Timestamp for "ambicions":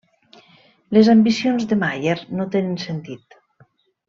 1.13-1.67